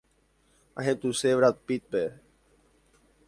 [0.79, 2.03] Ahetũse Brad Pittpe.